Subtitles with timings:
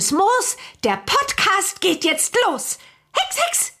[0.00, 2.78] Grünes Moos, der Podcast geht jetzt los.
[3.12, 3.72] Hex, Hex!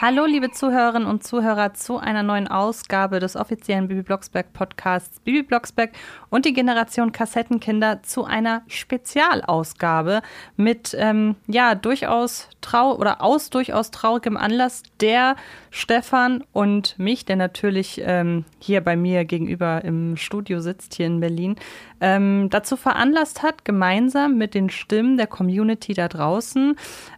[0.00, 5.44] Hallo, liebe Zuhörerinnen und Zuhörer, zu einer neuen Ausgabe des offiziellen Bibi Blocksberg Podcasts Bibi
[5.44, 5.92] Blocksberg
[6.30, 10.20] und die Generation Kassettenkinder zu einer Spezialausgabe
[10.56, 15.36] mit, ähm, ja, durchaus trau oder aus durchaus traurigem Anlass, der
[15.70, 21.20] Stefan und mich, der natürlich ähm, hier bei mir gegenüber im Studio sitzt, hier in
[21.20, 21.56] Berlin,
[22.00, 26.76] ähm, dazu veranlasst hat, gemeinsam mit den Stimmen der Community da draußen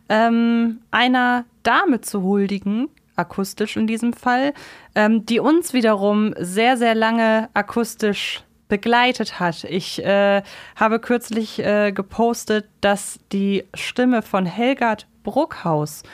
[0.09, 4.53] ähm, einer Dame zu huldigen, akustisch in diesem Fall,
[4.97, 9.63] ähm, die uns wiederum sehr, sehr lange akustisch begleitet hat.
[9.63, 10.43] Ich äh,
[10.75, 16.05] habe kürzlich äh, gepostet, dass die Stimme von Helgard Bruckhaus,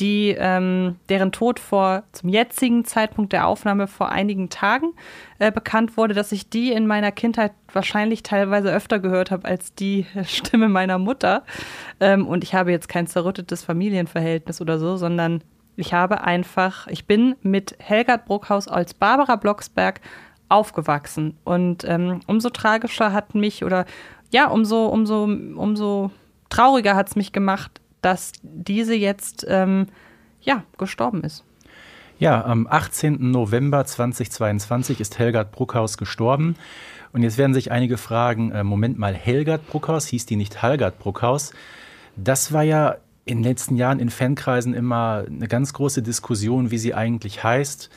[0.00, 4.94] die ähm, deren Tod vor zum jetzigen Zeitpunkt der Aufnahme vor einigen Tagen
[5.38, 9.74] äh, bekannt wurde, dass ich die in meiner Kindheit wahrscheinlich teilweise öfter gehört habe als
[9.74, 11.44] die Stimme meiner Mutter.
[12.00, 15.42] Ähm, und ich habe jetzt kein zerrüttetes Familienverhältnis oder so, sondern
[15.76, 20.00] ich habe einfach, ich bin mit Helgard Bruckhaus als Barbara Blocksberg
[20.48, 21.36] aufgewachsen.
[21.44, 23.84] Und ähm, umso tragischer hat mich oder
[24.30, 26.10] ja, umso, umso, umso
[26.48, 29.86] trauriger hat es mich gemacht, dass diese jetzt ähm,
[30.42, 31.44] ja, gestorben ist.
[32.18, 33.30] Ja, am 18.
[33.30, 36.56] November 2022 ist Helgard Bruckhaus gestorben.
[37.12, 40.98] Und jetzt werden sich einige fragen, äh, Moment mal, Helgard Bruckhaus, hieß die nicht Halgard
[40.98, 41.52] Bruckhaus?
[42.16, 46.78] Das war ja in den letzten Jahren in Fankreisen immer eine ganz große Diskussion, wie
[46.78, 47.90] sie eigentlich heißt.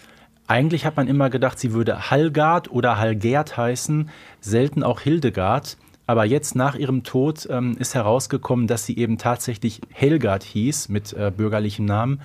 [0.47, 4.09] Eigentlich hat man immer gedacht, sie würde Hallgard oder Hallgerd heißen,
[4.41, 5.77] selten auch Hildegard.
[6.05, 11.13] Aber jetzt nach ihrem Tod ähm, ist herausgekommen, dass sie eben tatsächlich Helgard hieß mit
[11.13, 12.19] äh, bürgerlichem Namen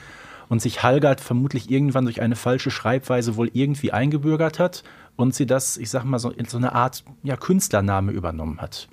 [0.49, 4.83] und sich Hallgard vermutlich irgendwann durch eine falsche Schreibweise wohl irgendwie eingebürgert hat
[5.17, 8.89] und sie das, ich sag mal, so, in so eine Art ja, Künstlername übernommen hat.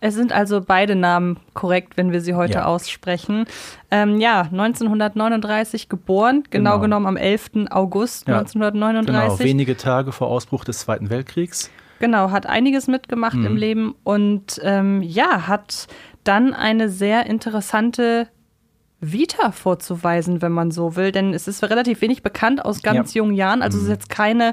[0.00, 2.64] Es sind also beide Namen korrekt, wenn wir sie heute ja.
[2.66, 3.46] aussprechen.
[3.90, 7.70] Ähm, ja, 1939 geboren, genau, genau, genommen am 11.
[7.70, 9.38] August ja, 1939.
[9.38, 11.70] Genau, wenige Tage vor Ausbruch des Zweiten Weltkriegs.
[12.04, 13.46] Genau, hat einiges mitgemacht mhm.
[13.46, 15.86] im Leben und ähm, ja, hat
[16.22, 18.28] dann eine sehr interessante
[19.00, 21.12] Vita vorzuweisen, wenn man so will.
[21.12, 23.22] Denn es ist relativ wenig bekannt aus ganz ja.
[23.22, 23.62] jungen Jahren.
[23.62, 23.84] Also mhm.
[23.84, 24.52] es ist jetzt keine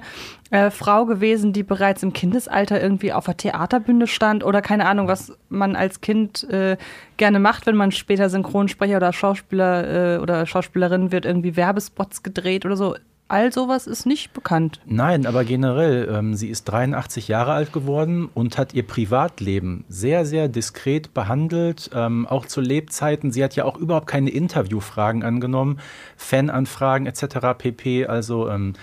[0.49, 5.09] äh, Frau gewesen, die bereits im Kindesalter irgendwie auf der Theaterbühne stand oder keine Ahnung,
[5.09, 6.77] was man als Kind äh,
[7.17, 12.65] gerne macht, wenn man später Synchronsprecher oder Schauspieler äh, oder Schauspielerin wird, irgendwie Werbespots gedreht
[12.65, 12.95] oder so
[13.31, 14.81] all sowas ist nicht bekannt.
[14.85, 20.25] Nein, aber generell, ähm, sie ist 83 Jahre alt geworden und hat ihr Privatleben sehr,
[20.25, 23.31] sehr diskret behandelt, ähm, auch zu Lebzeiten.
[23.31, 25.79] Sie hat ja auch überhaupt keine Interviewfragen angenommen,
[26.17, 27.57] Fananfragen etc.
[27.57, 28.05] pp.
[28.05, 28.73] Also ähm,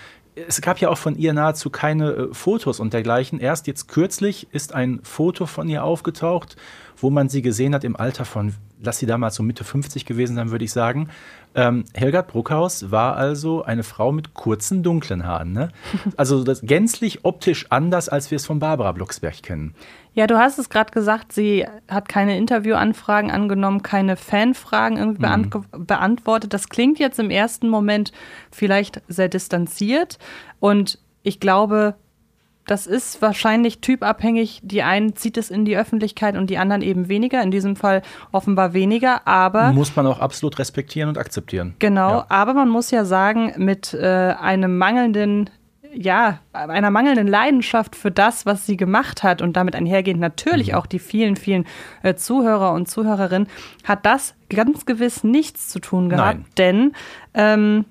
[0.46, 3.40] es gab ja auch von ihr nahezu keine äh, Fotos und dergleichen.
[3.40, 6.56] Erst jetzt kürzlich ist ein Foto von ihr aufgetaucht,
[6.96, 10.36] wo man sie gesehen hat im Alter von, lass sie damals so Mitte 50 gewesen
[10.36, 11.08] sein, würde ich sagen.
[11.54, 15.52] Ähm, Helgard Bruckhaus war also eine Frau mit kurzen, dunklen Haaren.
[15.52, 15.70] Ne?
[16.16, 19.74] Also das gänzlich optisch anders, als wir es von Barbara Blocksberg kennen.
[20.14, 25.86] Ja, du hast es gerade gesagt, sie hat keine Interviewanfragen angenommen, keine Fanfragen irgendwie mhm.
[25.86, 26.52] beantwortet.
[26.52, 28.12] Das klingt jetzt im ersten Moment
[28.50, 30.18] vielleicht sehr distanziert.
[30.60, 31.94] Und ich glaube,
[32.70, 34.60] das ist wahrscheinlich typabhängig.
[34.62, 37.42] Die einen zieht es in die Öffentlichkeit und die anderen eben weniger.
[37.42, 39.72] In diesem Fall offenbar weniger, aber.
[39.72, 41.74] Muss man auch absolut respektieren und akzeptieren.
[41.78, 42.26] Genau, ja.
[42.28, 45.50] aber man muss ja sagen, mit äh, einem mangelnden
[45.94, 50.74] ja, einer mangelnden Leidenschaft für das, was sie gemacht hat und damit einhergehend natürlich mhm.
[50.74, 51.64] auch die vielen, vielen
[52.02, 53.48] äh, Zuhörer und Zuhörerinnen,
[53.84, 56.40] hat das ganz gewiss nichts zu tun gehabt.
[56.40, 56.44] Nein.
[56.58, 56.92] Denn
[57.32, 57.84] ähm,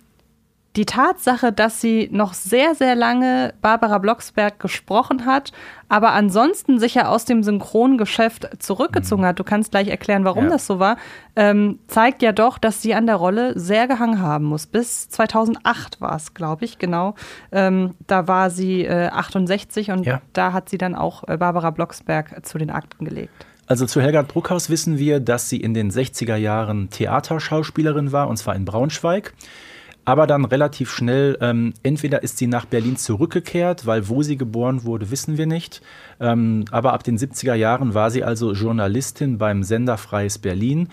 [0.77, 5.51] die Tatsache, dass sie noch sehr, sehr lange Barbara Blocksberg gesprochen hat,
[5.89, 9.27] aber ansonsten sich ja aus dem Synchrongeschäft zurückgezogen mhm.
[9.27, 10.51] hat, du kannst gleich erklären, warum ja.
[10.51, 10.97] das so war,
[11.35, 14.67] ähm, zeigt ja doch, dass sie an der Rolle sehr gehangen haben muss.
[14.67, 17.15] Bis 2008 war es, glaube ich, genau.
[17.51, 20.21] Ähm, da war sie äh, 68 und ja.
[20.33, 23.47] da hat sie dann auch äh, Barbara Blocksberg zu den Akten gelegt.
[23.65, 28.37] Also zu Helga Bruckhaus wissen wir, dass sie in den 60er Jahren Theaterschauspielerin war, und
[28.37, 29.33] zwar in Braunschweig
[30.07, 34.85] aber dann relativ schnell, ähm, entweder ist sie nach Berlin zurückgekehrt, weil wo sie geboren
[34.85, 35.81] wurde, wissen wir nicht.
[36.21, 40.87] Ähm, aber ab den 70er Jahren war sie also Journalistin beim Sender Freies Berlin.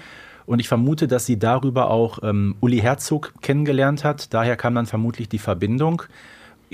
[0.46, 4.34] Und ich vermute, dass sie darüber auch ähm, Uli Herzog kennengelernt hat.
[4.34, 6.02] Daher kam dann vermutlich die Verbindung.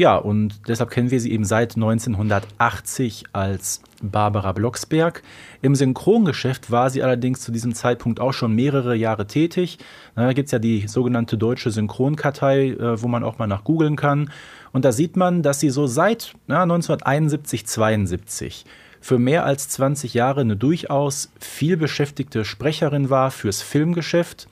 [0.00, 5.22] Ja, und deshalb kennen wir sie eben seit 1980 als Barbara Blocksberg.
[5.60, 9.76] Im Synchrongeschäft war sie allerdings zu diesem Zeitpunkt auch schon mehrere Jahre tätig.
[10.14, 13.96] Da gibt es ja die sogenannte Deutsche Synchronkartei, äh, wo man auch mal nach googeln
[13.96, 14.30] kann.
[14.72, 18.64] Und da sieht man, dass sie so seit ja, 1971, 72
[19.02, 24.48] für mehr als 20 Jahre eine durchaus vielbeschäftigte Sprecherin war fürs Filmgeschäft.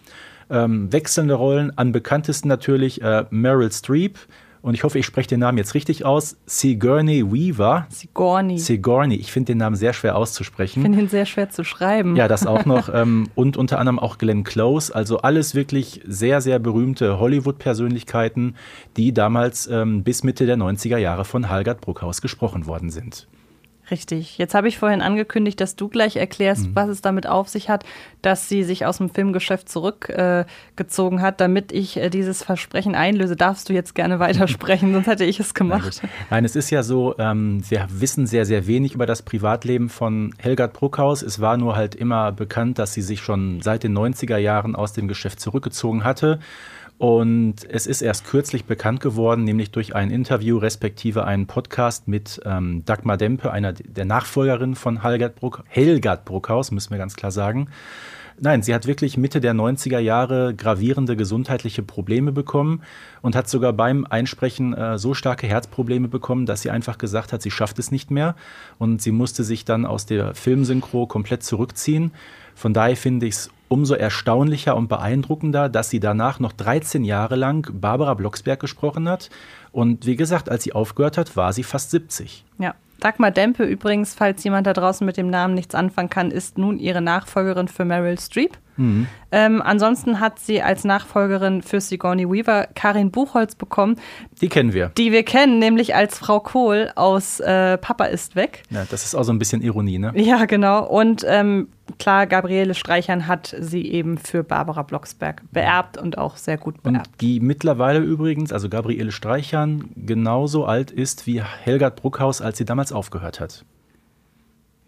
[0.50, 4.18] Ähm, wechselnde Rollen, am bekanntesten natürlich äh, Meryl Streep,
[4.62, 7.86] und ich hoffe, ich spreche den Namen jetzt richtig aus, Sigourney Weaver.
[7.90, 8.58] Sigourney.
[8.58, 10.80] Sigourney, ich finde den Namen sehr schwer auszusprechen.
[10.80, 12.16] Ich finde ihn sehr schwer zu schreiben.
[12.16, 12.88] Ja, das auch noch.
[12.94, 18.56] ähm, und unter anderem auch Glenn Close, also alles wirklich sehr, sehr berühmte Hollywood-Persönlichkeiten,
[18.96, 23.28] die damals ähm, bis Mitte der 90er Jahre von Halgard Bruckhaus gesprochen worden sind.
[23.90, 24.38] Richtig.
[24.38, 26.76] Jetzt habe ich vorhin angekündigt, dass du gleich erklärst, mhm.
[26.76, 27.84] was es damit auf sich hat,
[28.22, 31.40] dass sie sich aus dem Filmgeschäft zurückgezogen äh, hat.
[31.40, 35.54] Damit ich äh, dieses Versprechen einlöse, darfst du jetzt gerne weitersprechen, sonst hätte ich es
[35.54, 36.02] gemacht.
[36.30, 40.34] Nein, es ist ja so, ähm, wir wissen sehr, sehr wenig über das Privatleben von
[40.38, 41.22] Helgard Bruckhaus.
[41.22, 44.92] Es war nur halt immer bekannt, dass sie sich schon seit den 90er Jahren aus
[44.92, 46.40] dem Geschäft zurückgezogen hatte.
[46.98, 52.40] Und es ist erst kürzlich bekannt geworden, nämlich durch ein Interview respektive einen Podcast mit
[52.44, 57.30] ähm, Dagmar Dempe, einer der Nachfolgerin von Helgard, Bruck, Helgard Bruckhaus, müssen wir ganz klar
[57.30, 57.68] sagen.
[58.40, 62.82] Nein, sie hat wirklich Mitte der 90er Jahre gravierende gesundheitliche Probleme bekommen
[63.20, 67.42] und hat sogar beim Einsprechen äh, so starke Herzprobleme bekommen, dass sie einfach gesagt hat,
[67.42, 68.34] sie schafft es nicht mehr
[68.78, 72.12] und sie musste sich dann aus der Filmsynchro komplett zurückziehen.
[72.54, 77.36] Von daher finde ich es umso erstaunlicher und beeindruckender, dass sie danach noch 13 Jahre
[77.36, 79.30] lang Barbara Blocksberg gesprochen hat.
[79.72, 82.44] Und wie gesagt, als sie aufgehört hat, war sie fast 70.
[82.58, 82.74] Ja.
[83.00, 86.80] Dagmar Dempe übrigens, falls jemand da draußen mit dem Namen nichts anfangen kann, ist nun
[86.80, 88.58] ihre Nachfolgerin für Meryl Streep.
[88.78, 89.06] Mhm.
[89.30, 93.96] Ähm, ansonsten hat sie als Nachfolgerin für Sigourney Weaver Karin Buchholz bekommen.
[94.40, 94.90] Die kennen wir.
[94.96, 98.62] Die wir kennen, nämlich als Frau Kohl aus äh, Papa ist weg.
[98.70, 100.12] Ja, das ist auch so ein bisschen Ironie, ne?
[100.14, 100.86] Ja, genau.
[100.86, 106.56] Und ähm, klar, Gabriele Streichern hat sie eben für Barbara Blocksberg beerbt und auch sehr
[106.56, 107.08] gut beerbt.
[107.08, 112.64] Und die mittlerweile übrigens, also Gabriele Streichern, genauso alt ist wie Helgard Bruckhaus, als sie
[112.64, 113.64] damals aufgehört hat.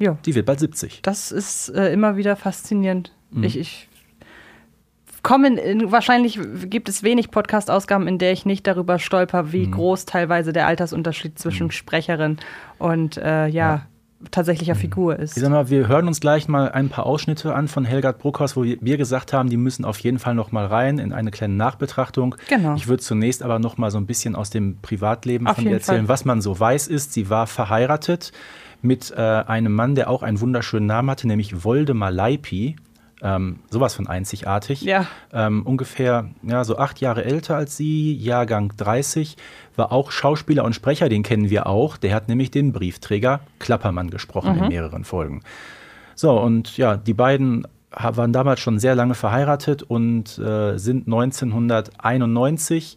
[0.01, 0.17] Ja.
[0.25, 1.03] Die wird bald 70.
[1.03, 3.13] Das ist äh, immer wieder faszinierend.
[3.31, 3.45] Mhm.
[3.45, 3.89] Ich, ich
[5.23, 9.73] komme in, wahrscheinlich gibt es wenig Podcast-Ausgaben, in der ich nicht darüber stolper, wie mhm.
[9.73, 11.73] groß teilweise der Altersunterschied zwischen mhm.
[11.73, 12.39] Sprecherin
[12.79, 13.87] und äh, ja, ja,
[14.31, 14.79] tatsächlicher mhm.
[14.79, 15.37] Figur ist.
[15.37, 18.57] Ich sag mal, wir hören uns gleich mal ein paar Ausschnitte an von Helgard Bruckhaus,
[18.57, 21.55] wo wir gesagt haben, die müssen auf jeden Fall noch mal rein in eine kleine
[21.55, 22.37] Nachbetrachtung.
[22.49, 22.75] Genau.
[22.75, 25.73] Ich würde zunächst aber noch mal so ein bisschen aus dem Privatleben auf von ihr
[25.73, 26.07] erzählen.
[26.07, 26.09] Fall.
[26.09, 28.33] Was man so weiß ist, sie war verheiratet
[28.83, 32.77] mit äh, einem Mann, der auch einen wunderschönen Namen hatte, nämlich Woldemar Leipi.
[33.23, 34.81] Ähm, sowas von einzigartig.
[34.81, 35.07] Ja.
[35.31, 39.37] Ähm, ungefähr ja, so acht Jahre älter als sie, Jahrgang 30,
[39.77, 41.99] war auch Schauspieler und Sprecher, den kennen wir auch.
[41.99, 44.63] Der hat nämlich den Briefträger Klappermann gesprochen mhm.
[44.63, 45.43] in mehreren Folgen.
[46.15, 52.97] So, und ja, die beiden waren damals schon sehr lange verheiratet und äh, sind 1991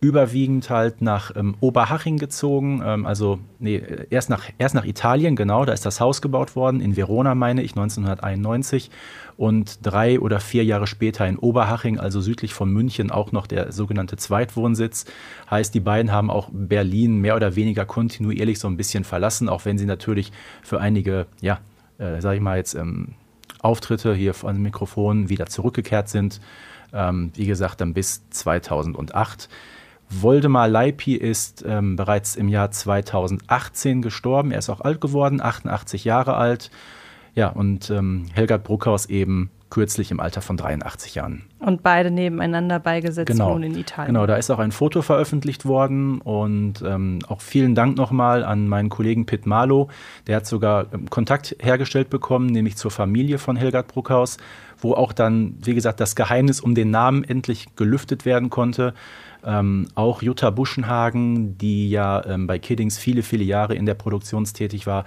[0.00, 5.64] überwiegend halt nach ähm, Oberhaching gezogen, ähm, also nee, erst nach, erst nach Italien, genau,
[5.64, 8.90] da ist das Haus gebaut worden, in Verona meine ich, 1991
[9.36, 13.72] und drei oder vier Jahre später in Oberhaching, also südlich von München, auch noch der
[13.72, 15.04] sogenannte Zweitwohnsitz.
[15.50, 19.64] Heißt, die beiden haben auch Berlin mehr oder weniger kontinuierlich so ein bisschen verlassen, auch
[19.64, 21.58] wenn sie natürlich für einige, ja,
[21.98, 23.14] äh, sag ich mal jetzt, ähm,
[23.60, 26.40] Auftritte hier vor dem Mikrofon wieder zurückgekehrt sind.
[26.92, 29.48] Ähm, wie gesagt, dann bis 2008.
[30.10, 34.50] Woldemar Leipi ist ähm, bereits im Jahr 2018 gestorben.
[34.50, 36.70] Er ist auch alt geworden, 88 Jahre alt.
[37.34, 41.44] Ja, und ähm, Helgard Bruckhaus eben kürzlich im Alter von 83 Jahren.
[41.58, 43.52] Und beide nebeneinander beigesetzt genau.
[43.52, 44.14] nun in Italien.
[44.14, 48.68] Genau, da ist auch ein Foto veröffentlicht worden und ähm, auch vielen Dank nochmal an
[48.68, 49.88] meinen Kollegen Pitt Marlow.
[50.26, 54.38] Der hat sogar ähm, Kontakt hergestellt bekommen, nämlich zur Familie von Helgard Bruckhaus,
[54.80, 58.94] wo auch dann, wie gesagt, das Geheimnis um den Namen endlich gelüftet werden konnte.
[59.44, 64.44] Ähm, auch Jutta Buschenhagen, die ja ähm, bei Kiddings viele, viele Jahre in der Produktion
[64.44, 65.04] tätig war,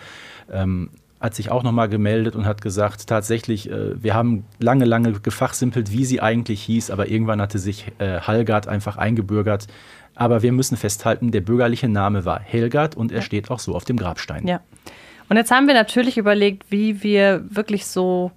[0.52, 5.12] ähm, hat sich auch nochmal gemeldet und hat gesagt, tatsächlich, äh, wir haben lange, lange
[5.12, 9.68] gefachsimpelt, wie sie eigentlich hieß, aber irgendwann hatte sich äh, Halgard einfach eingebürgert.
[10.16, 13.24] Aber wir müssen festhalten, der bürgerliche Name war Helgard und er ja.
[13.24, 14.48] steht auch so auf dem Grabstein.
[14.48, 14.62] Ja.
[15.30, 18.32] Und jetzt haben wir natürlich überlegt, wie wir wirklich so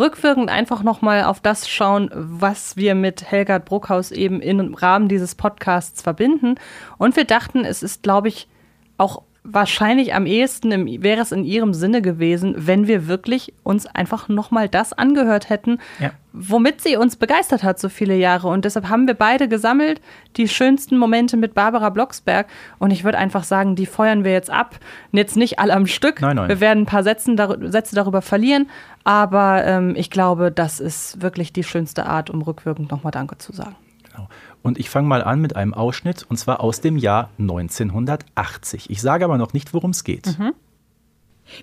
[0.00, 5.34] rückwirkend einfach nochmal auf das schauen, was wir mit Helgard Bruckhaus eben im Rahmen dieses
[5.34, 6.56] Podcasts verbinden.
[6.98, 8.48] Und wir dachten, es ist, glaube ich,
[8.96, 13.86] auch wahrscheinlich am ehesten im, wäre es in ihrem Sinne gewesen, wenn wir wirklich uns
[13.86, 16.10] einfach nochmal das angehört hätten, ja.
[16.32, 18.48] womit sie uns begeistert hat so viele Jahre.
[18.48, 20.00] Und deshalb haben wir beide gesammelt,
[20.36, 22.48] die schönsten Momente mit Barbara Blocksberg.
[22.78, 24.78] Und ich würde einfach sagen, die feuern wir jetzt ab.
[25.12, 26.20] Jetzt nicht alle am Stück.
[26.20, 26.48] Nein, nein.
[26.48, 28.68] Wir werden ein paar Sätzen, Sätze darüber verlieren.
[29.04, 33.52] Aber ähm, ich glaube, das ist wirklich die schönste Art, um rückwirkend nochmal Danke zu
[33.52, 33.76] sagen.
[34.10, 34.28] Genau.
[34.62, 38.90] Und ich fange mal an mit einem Ausschnitt, und zwar aus dem Jahr 1980.
[38.90, 40.38] Ich sage aber noch nicht, worum es geht.
[40.38, 40.52] Mhm.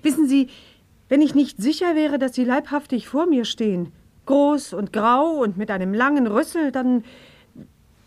[0.02, 0.48] Wissen Sie,
[1.08, 3.92] wenn ich nicht sicher wäre, dass Sie leibhaftig vor mir stehen,
[4.26, 7.04] groß und grau und mit einem langen Rüssel, dann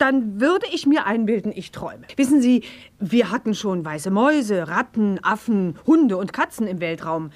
[0.02, 2.08] dann würde ich mir einbilden, ich träume.
[2.16, 2.64] Wissen Sie,
[3.00, 7.30] wir hatten schon weiße Mäuse, Ratten, Affen, Hunde und Katzen im Weltraum.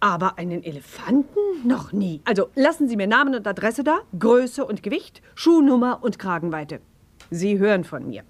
[0.00, 2.20] Aber einen Elefanten noch nie.
[2.24, 6.80] Also lassen Sie mir Namen und Adresse da, Größe und Gewicht, Schuhnummer und Kragenweite.
[7.30, 8.22] Sie hören von mir.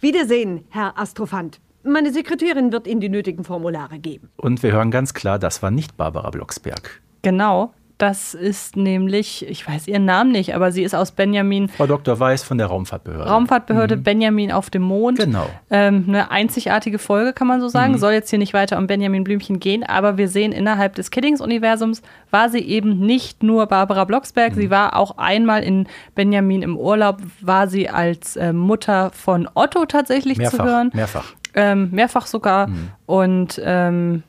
[0.00, 1.60] Wiedersehen, Herr Astrophant.
[1.82, 4.30] Meine Sekretärin wird Ihnen die nötigen Formulare geben.
[4.36, 7.02] Und wir hören ganz klar, das war nicht Barbara Blocksberg.
[7.22, 11.68] Genau, das ist nämlich, ich weiß ihren Namen nicht, aber sie ist aus Benjamin.
[11.68, 12.18] Frau Dr.
[12.18, 13.30] Weiß von der Raumfahrtbehörde.
[13.30, 14.02] Raumfahrtbehörde mhm.
[14.02, 15.18] Benjamin auf dem Mond.
[15.18, 15.48] Genau.
[15.70, 17.92] Ähm, eine einzigartige Folge, kann man so sagen.
[17.92, 17.98] Mhm.
[17.98, 22.02] Soll jetzt hier nicht weiter um Benjamin Blümchen gehen, aber wir sehen innerhalb des Kiddings-Universums
[22.32, 24.60] war sie eben nicht nur Barbara Blocksberg, mhm.
[24.60, 25.86] sie war auch einmal in
[26.16, 30.90] Benjamin im Urlaub, war sie als äh, Mutter von Otto tatsächlich mehrfach, zu hören.
[30.92, 31.34] Mehrfach.
[31.54, 32.66] Ähm, mehrfach sogar.
[32.66, 32.90] Mhm.
[33.06, 34.24] Und ähm,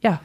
[0.00, 0.20] ja,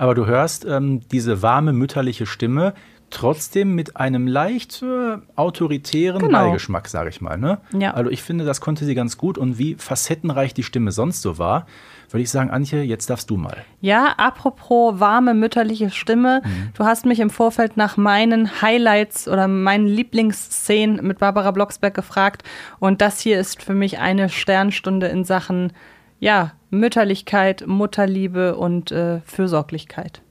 [0.00, 2.72] aber du hörst ähm, diese warme mütterliche Stimme
[3.10, 6.46] trotzdem mit einem leicht äh, autoritären genau.
[6.46, 7.36] Beigeschmack, sage ich mal.
[7.36, 7.58] Ne?
[7.78, 7.92] Ja.
[7.92, 11.36] Also ich finde, das konnte sie ganz gut und wie facettenreich die Stimme sonst so
[11.36, 11.66] war,
[12.08, 13.58] würde ich sagen, Antje, jetzt darfst du mal.
[13.82, 16.70] Ja, apropos warme mütterliche Stimme, mhm.
[16.72, 22.42] du hast mich im Vorfeld nach meinen Highlights oder meinen Lieblingsszenen mit Barbara Blocksberg gefragt
[22.78, 25.74] und das hier ist für mich eine Sternstunde in Sachen
[26.20, 30.22] ja, Mütterlichkeit, Mutterliebe und äh, Fürsorglichkeit.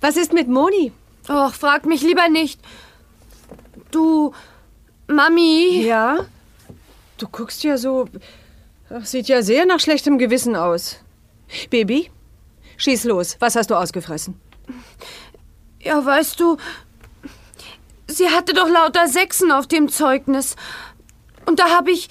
[0.00, 0.92] Was ist mit Moni?
[1.28, 2.60] Och, frag mich lieber nicht.
[3.90, 4.32] Du,
[5.08, 5.82] Mami.
[5.84, 6.26] Ja?
[7.18, 8.08] Du guckst ja so.
[9.02, 11.00] Sieht ja sehr nach schlechtem Gewissen aus.
[11.70, 12.10] Baby,
[12.76, 13.36] schieß los.
[13.40, 14.38] Was hast du ausgefressen?
[15.80, 16.58] Ja, weißt du,
[18.06, 20.56] sie hatte doch lauter Sechsen auf dem Zeugnis.
[21.46, 22.08] Und da hab ich.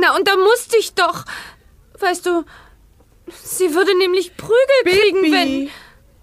[0.00, 1.24] Na, und da musste ich doch.
[2.00, 2.44] Weißt du,
[3.42, 5.70] sie würde nämlich Prügel Baby, kriegen, wenn.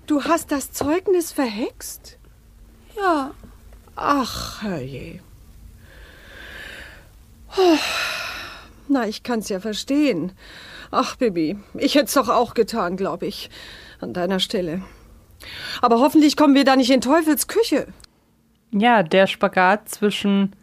[0.08, 2.18] Du hast das Zeugnis verhext?
[2.96, 3.32] Ja.
[3.96, 5.20] Ach, herrje.
[7.58, 7.78] Oh,
[8.88, 10.34] na, ich kann's ja verstehen.
[10.92, 13.50] Ach, Bibi, ich hätt's doch auch getan, glaube ich.
[14.00, 14.82] An deiner Stelle.
[15.82, 17.88] Aber hoffentlich kommen wir da nicht in Teufels Küche.
[18.72, 20.56] Ja, der Spagat zwischen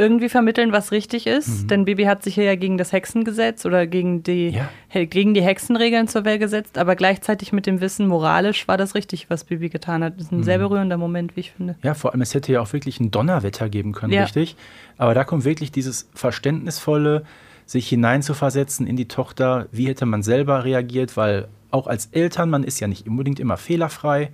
[0.00, 1.64] irgendwie vermitteln, was richtig ist.
[1.64, 1.68] Mhm.
[1.68, 5.04] Denn Bibi hat sich hier ja gegen das Hexengesetz oder gegen die, ja.
[5.04, 9.28] gegen die Hexenregeln zur Wehr gesetzt, aber gleichzeitig mit dem Wissen, moralisch war das richtig,
[9.28, 10.14] was Bibi getan hat.
[10.16, 10.44] Das ist ein mhm.
[10.44, 11.76] sehr berührender Moment, wie ich finde.
[11.82, 14.22] Ja, vor allem, es hätte ja auch wirklich ein Donnerwetter geben können, ja.
[14.22, 14.56] richtig?
[14.96, 17.24] Aber da kommt wirklich dieses verständnisvolle,
[17.66, 19.68] sich hineinzuversetzen in die Tochter.
[19.70, 21.16] Wie hätte man selber reagiert?
[21.16, 24.30] Weil auch als Eltern, man ist ja nicht unbedingt immer fehlerfrei.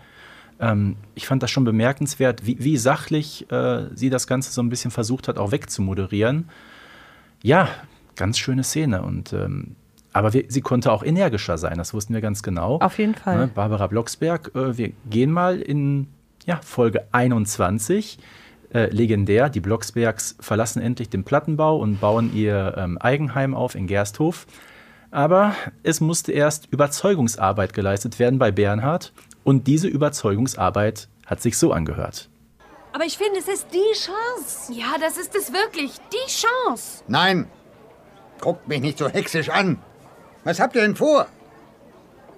[0.60, 4.68] Ähm, ich fand das schon bemerkenswert, wie, wie sachlich äh, sie das Ganze so ein
[4.68, 6.48] bisschen versucht hat, auch wegzumoderieren.
[7.42, 7.68] Ja,
[8.16, 9.02] ganz schöne Szene.
[9.02, 9.76] Und ähm,
[10.12, 12.78] aber wir, sie konnte auch energischer sein, das wussten wir ganz genau.
[12.78, 13.38] Auf jeden Fall.
[13.38, 16.08] Ne, Barbara Blocksberg, äh, wir gehen mal in
[16.46, 18.18] ja, Folge 21.
[18.72, 23.86] Äh, legendär, die Blocksbergs verlassen endlich den Plattenbau und bauen ihr ähm, Eigenheim auf in
[23.86, 24.46] Gersthof.
[25.10, 29.12] Aber es musste erst Überzeugungsarbeit geleistet werden bei Bernhard
[29.46, 32.28] und diese Überzeugungsarbeit hat sich so angehört.
[32.92, 34.72] Aber ich finde, es ist die Chance.
[34.72, 35.92] Ja, das ist es wirklich.
[36.12, 37.04] Die Chance.
[37.06, 37.48] Nein.
[38.40, 39.78] Guckt mich nicht so hexisch an.
[40.42, 41.26] Was habt ihr denn vor?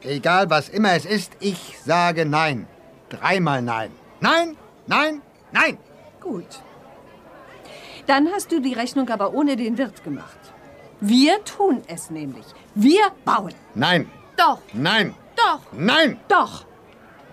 [0.03, 2.69] Egal, was immer es ist, ich sage Nein.
[3.09, 3.91] Dreimal Nein.
[4.21, 5.79] Nein, nein, nein.
[6.21, 6.61] Gut.
[8.07, 10.38] Dann hast du die Rechnung aber ohne den Wirt gemacht.
[11.00, 12.45] Wir tun es nämlich.
[12.75, 13.55] Wir bauen.
[13.75, 14.11] Nein.
[14.37, 14.61] Doch.
[14.75, 15.15] Nein.
[15.37, 15.61] Doch.
[15.73, 16.21] Nein.
[16.29, 16.68] Doch.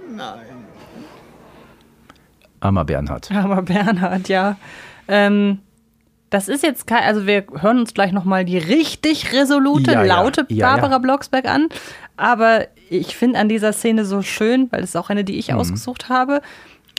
[0.09, 0.65] Nein.
[2.59, 3.31] Armer Bernhard.
[3.31, 4.57] Armer Bernhard, ja.
[5.07, 5.59] Ähm,
[6.29, 10.45] das ist jetzt kein, also wir hören uns gleich nochmal die richtig resolute, ja, laute
[10.49, 10.67] ja.
[10.67, 11.69] Barbara ja, Blocksberg an.
[12.17, 15.49] Aber ich finde an dieser Szene so schön, weil es ist auch eine, die ich
[15.49, 15.57] mhm.
[15.57, 16.41] ausgesucht habe.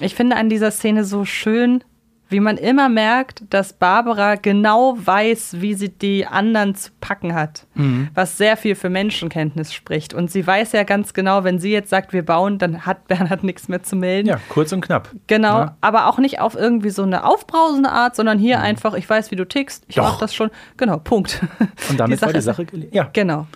[0.01, 1.83] Ich finde an dieser Szene so schön,
[2.29, 7.67] wie man immer merkt, dass Barbara genau weiß, wie sie die anderen zu packen hat,
[7.75, 8.09] mhm.
[8.15, 10.13] was sehr viel für Menschenkenntnis spricht.
[10.13, 13.45] Und sie weiß ja ganz genau, wenn sie jetzt sagt, wir bauen, dann hat Bernhard
[13.45, 14.29] nichts mehr zu melden.
[14.29, 15.11] Ja, kurz und knapp.
[15.29, 15.77] Genau, ja.
[15.81, 18.65] aber auch nicht auf irgendwie so eine aufbrausende Art, sondern hier mhm.
[18.65, 20.51] einfach, ich weiß, wie du tickst, ich mach das schon.
[20.77, 21.41] Genau, Punkt.
[21.89, 23.09] Und damit die war die Sache Ja.
[23.13, 23.47] Genau.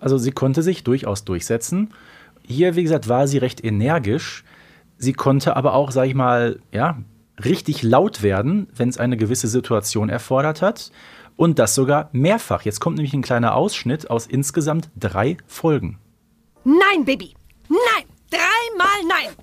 [0.00, 1.94] Also sie konnte sich durchaus durchsetzen.
[2.42, 4.44] Hier, wie gesagt, war sie recht energisch.
[4.98, 6.98] Sie konnte aber auch, sag ich mal, ja,
[7.44, 10.90] richtig laut werden, wenn es eine gewisse Situation erfordert hat.
[11.36, 12.62] Und das sogar mehrfach.
[12.62, 15.98] Jetzt kommt nämlich ein kleiner Ausschnitt aus insgesamt drei Folgen.
[16.64, 17.34] Nein, Baby.
[17.68, 18.04] Nein.
[18.30, 19.34] Dreimal nein.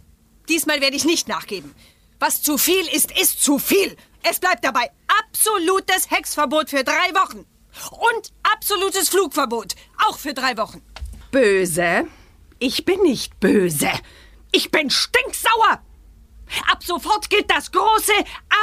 [0.50, 1.74] Diesmal werde ich nicht nachgeben.
[2.20, 3.96] Was zu viel ist, ist zu viel.
[4.30, 7.46] Es bleibt dabei absolutes Hexverbot für drei Wochen.
[7.92, 9.76] Und absolutes Flugverbot.
[10.08, 10.82] Auch für drei Wochen.
[11.32, 12.08] böse?
[12.60, 13.90] Ich bin nicht böse.
[14.52, 15.82] Ich bin stinksauer.
[16.72, 18.14] Ab sofort gilt das große,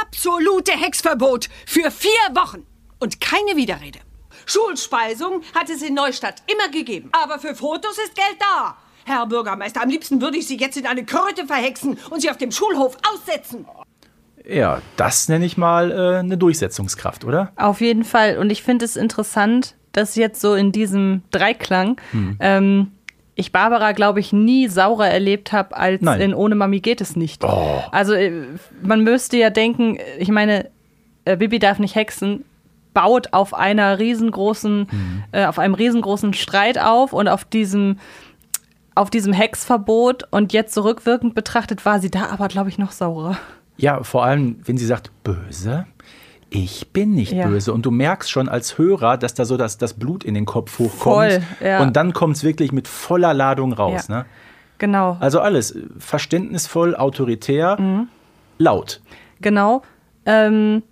[0.01, 2.65] absolute Hexverbot für vier Wochen.
[2.99, 3.99] Und keine Widerrede.
[4.45, 7.09] Schulspeisung hat es in Neustadt immer gegeben.
[7.11, 8.77] Aber für Fotos ist Geld da.
[9.05, 12.37] Herr Bürgermeister, am liebsten würde ich Sie jetzt in eine Kröte verhexen und Sie auf
[12.37, 13.65] dem Schulhof aussetzen.
[14.45, 17.51] Ja, das nenne ich mal äh, eine Durchsetzungskraft, oder?
[17.55, 18.37] Auf jeden Fall.
[18.37, 21.99] Und ich finde es interessant, dass jetzt so in diesem Dreiklang
[22.39, 22.91] ähm,
[23.35, 26.21] ich Barbara, glaube ich, nie saurer erlebt habe als Nein.
[26.21, 27.43] in Ohne Mami geht es nicht.
[27.43, 27.83] Oh.
[27.91, 28.31] Also äh,
[28.81, 30.69] man müsste ja denken, ich meine,
[31.25, 32.45] äh, Bibi darf nicht hexen,
[32.93, 34.87] baut auf einer riesengroßen,
[35.31, 37.97] äh, auf einem riesengroßen Streit auf und auf diesem
[38.95, 43.37] auf diesem Hexverbot und jetzt zurückwirkend betrachtet war sie da aber, glaube ich, noch saurer.
[43.75, 45.87] Ja, vor allem, wenn sie sagt, böse.
[46.55, 47.47] Ich bin nicht Ja.
[47.47, 47.73] böse.
[47.73, 50.77] Und du merkst schon als Hörer, dass da so das, das Blut in den Kopf
[50.77, 50.99] hochkommt.
[51.01, 51.81] Voll, ja.
[51.81, 54.07] Und dann kommt es wirklich mit voller Ladung raus.
[54.07, 54.17] Ja.
[54.19, 54.25] Ne?
[54.77, 55.17] Genau.
[55.19, 58.07] Also alles verständnisvoll, autoritär, Mhm.
[58.59, 59.01] laut.
[59.41, 59.81] Genau.
[60.27, 60.83] Ähm,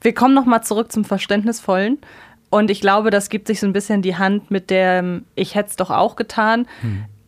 [0.00, 1.98] wir kommen noch mal zurück zum Verständnisvollen.
[2.50, 5.70] Und ich glaube, das gibt sich so ein bisschen die Hand mit dem Ich hätte
[5.70, 6.66] es doch auch getan.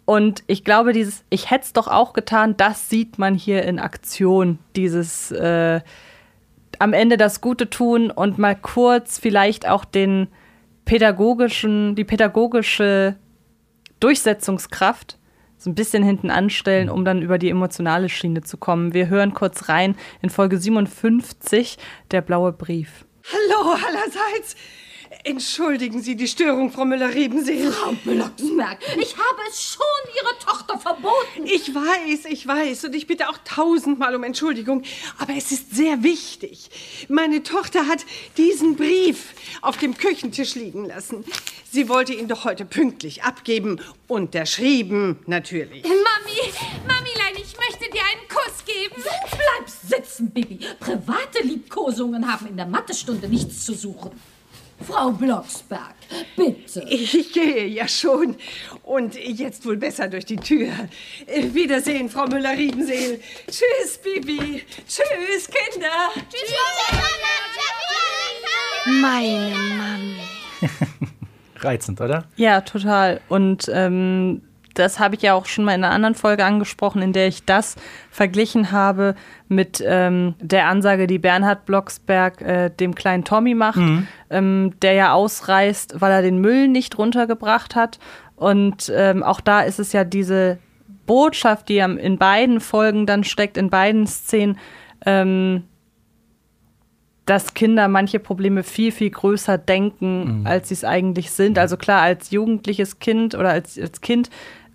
[0.04, 3.78] Und ich glaube, dieses Ich hätte es doch auch getan, das sieht man hier in
[3.78, 4.58] Aktion.
[4.74, 5.80] Dieses äh,
[6.80, 10.28] am Ende das Gute tun und mal kurz vielleicht auch den
[10.84, 13.16] pädagogischen, die pädagogische
[14.00, 15.18] Durchsetzungskraft
[15.56, 18.92] so ein bisschen hinten anstellen, um dann über die emotionale Schiene zu kommen.
[18.92, 21.78] Wir hören kurz rein in Folge 57,
[22.10, 23.06] der blaue Brief.
[23.32, 24.56] Hallo allerseits.
[25.22, 27.70] Entschuldigen Sie die Störung, Frau Müller-Riebenseel.
[27.70, 29.80] Frau Blocksberg, ich habe es schon
[30.16, 31.44] Ihrer Tochter verboten.
[31.44, 34.82] Ich weiß, ich weiß und ich bitte auch tausendmal um Entschuldigung,
[35.18, 36.68] aber es ist sehr wichtig.
[37.08, 38.04] Meine Tochter hat
[38.36, 41.24] diesen Brief auf dem Küchentisch liegen lassen.
[41.70, 45.82] Sie wollte ihn doch heute pünktlich abgeben, unterschrieben natürlich.
[45.82, 46.52] Mami,
[46.86, 49.02] Mamilein, ich möchte dir einen Kuss geben.
[49.30, 50.60] Bleib sitzen, Bibi.
[50.78, 54.12] Private Liebkosungen haben in der Mathestunde nichts zu suchen.
[54.80, 55.94] Frau Blocksberg,
[56.36, 56.84] bitte.
[56.88, 58.36] Ich gehe ja schon
[58.82, 60.68] und jetzt wohl besser durch die Tür.
[61.26, 63.20] Äh, Wiedersehen, Frau Müller-Riebenseel.
[63.46, 64.62] Tschüss, Bibi.
[64.86, 66.10] Tschüss, Kinder.
[69.00, 70.16] Meine Mami.
[71.60, 72.24] Reizend, oder?
[72.36, 73.20] Ja, total.
[73.28, 74.42] Und ähm,
[74.74, 77.44] das habe ich ja auch schon mal in einer anderen Folge angesprochen, in der ich
[77.44, 77.76] das
[78.10, 79.14] verglichen habe
[79.48, 83.78] mit ähm, der Ansage, die Bernhard Blocksberg äh, dem kleinen Tommy macht,
[84.30, 87.98] ähm, der ja ausreißt, weil er den Müll nicht runtergebracht hat.
[88.36, 90.58] Und ähm, auch da ist es ja diese
[91.06, 94.58] Botschaft, die in beiden Folgen dann steckt, in beiden Szenen,
[95.06, 95.64] ähm,
[97.26, 101.58] dass Kinder manche Probleme viel, viel größer denken, als sie es eigentlich sind.
[101.58, 104.28] Also klar, als jugendliches Kind oder als, als Kind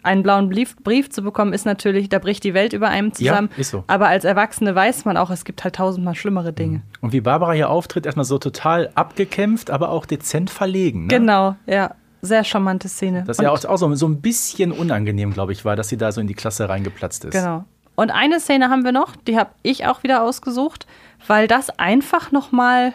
[0.04, 3.50] einen blauen Brief, Brief zu bekommen, ist natürlich, da bricht die Welt über einem zusammen.
[3.58, 3.84] ist so.
[3.88, 6.82] Aber als Erwachsene weiß man auch, es gibt halt tausendmal schlimmere Dinge.
[7.02, 11.04] Und wie Barbara hier auftritt, erstmal so total abgekämpft, aber auch dezent verlegen.
[11.04, 11.08] Ne?
[11.08, 11.96] Genau, ja.
[12.22, 13.24] Sehr charmante Szene.
[13.26, 15.96] Das ja Und- auch, auch so, so ein bisschen unangenehm, glaube ich, war, dass sie
[15.98, 17.32] da so in die Klasse reingeplatzt ist.
[17.32, 17.64] Genau.
[17.96, 20.86] Und eine Szene haben wir noch, die habe ich auch wieder ausgesucht,
[21.28, 22.94] weil das einfach noch mal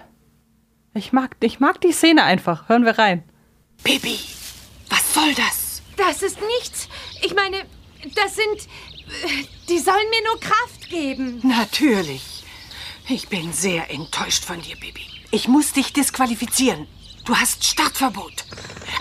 [0.97, 2.69] ich mag, ich mag die Szene einfach.
[2.69, 3.25] Hören wir rein.
[3.83, 4.17] Bibi,
[4.91, 5.83] was soll das?
[5.97, 6.89] Das ist nichts.
[7.25, 7.65] Ich meine,
[8.15, 8.69] das sind.
[9.69, 11.41] Die sollen mir nur Kraft geben.
[11.43, 12.45] Natürlich.
[13.09, 15.07] Ich bin sehr enttäuscht von dir, Bibi.
[15.31, 16.87] Ich muss dich disqualifizieren.
[17.25, 18.45] Du hast Startverbot.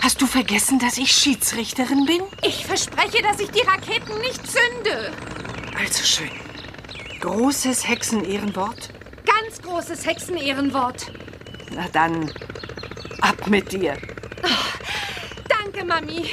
[0.02, 2.22] Hast du vergessen, dass ich Schiedsrichterin bin?
[2.42, 5.12] Ich verspreche, dass ich die Raketen nicht zünde.
[5.78, 6.30] Also schön.
[7.20, 8.90] Großes Hexenehrenwort?
[9.24, 11.12] Ganz großes Hexenehrenwort.
[11.74, 12.32] Na dann,
[13.20, 13.98] ab mit dir.
[15.48, 16.30] Danke, Mami.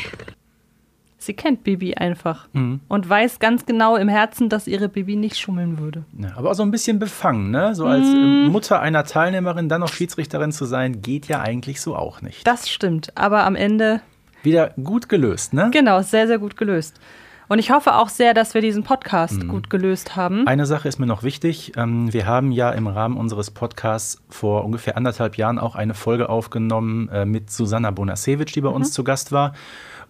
[1.23, 2.79] Sie kennt Bibi einfach Mhm.
[2.87, 6.03] und weiß ganz genau im Herzen, dass ihre Bibi nicht schummeln würde.
[6.17, 7.75] Ja, aber auch so ein bisschen befangen, ne?
[7.75, 11.95] So als ähm, Mutter einer Teilnehmerin dann noch Schiedsrichterin zu sein, geht ja eigentlich so
[11.95, 12.45] auch nicht.
[12.47, 14.01] Das stimmt, aber am Ende,
[14.43, 15.69] Wieder gut gelöst, ne?
[15.71, 16.99] genau, sehr, sehr gut gelöst.
[17.47, 19.49] Und ich hoffe auch sehr, dass wir diesen Podcast Mhm.
[19.49, 20.47] gut gelöst haben.
[20.47, 21.73] Eine Sache ist mir noch wichtig.
[21.75, 26.29] Ähm, Wir haben ja im Rahmen unseres Podcasts vor ungefähr anderthalb Jahren auch eine Folge
[26.29, 29.53] aufgenommen äh, mit Susanna Bonasewicz, die bei uns zu Gast war.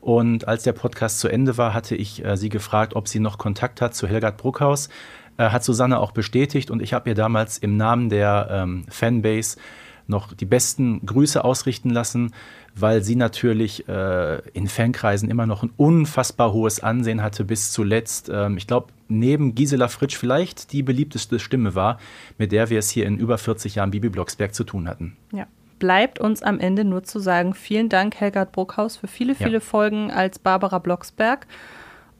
[0.01, 3.37] Und als der Podcast zu Ende war, hatte ich äh, sie gefragt, ob sie noch
[3.37, 4.89] Kontakt hat zu Helgard Bruckhaus.
[5.37, 9.57] Äh, Hat Susanne auch bestätigt und ich habe ihr damals im Namen der ähm, Fanbase
[10.07, 12.33] noch die besten Grüße ausrichten lassen,
[12.75, 18.29] weil sie natürlich äh, in Fankreisen immer noch ein unfassbar hohes Ansehen hatte bis zuletzt.
[18.33, 21.99] Ähm, ich glaube, neben Gisela Fritsch vielleicht die beliebteste Stimme war,
[22.37, 25.15] mit der wir es hier in über 40 Jahren Bibi Blocksberg zu tun hatten.
[25.31, 25.47] Ja.
[25.81, 29.59] Bleibt uns am Ende nur zu sagen, vielen Dank, Helgard Bruckhaus, für viele, viele ja.
[29.59, 31.47] Folgen als Barbara Blocksberg.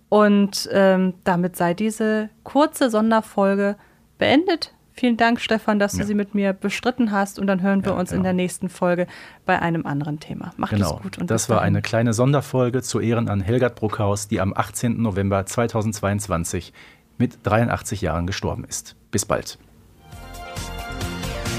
[0.09, 3.75] Und ähm, damit sei diese kurze Sonderfolge
[4.17, 4.73] beendet.
[4.93, 5.99] Vielen Dank, Stefan, dass ja.
[5.99, 7.37] du sie mit mir bestritten hast.
[7.37, 8.21] Und dann hören wir ja, uns genau.
[8.21, 9.05] in der nächsten Folge
[9.45, 10.53] bei einem anderen Thema.
[10.57, 10.95] Macht genau.
[10.95, 11.17] es gut.
[11.19, 14.99] Und das war eine kleine Sonderfolge zu Ehren an Helgard Bruckhaus, die am 18.
[14.99, 16.73] November 2022
[17.19, 18.95] mit 83 Jahren gestorben ist.
[19.11, 19.59] Bis bald.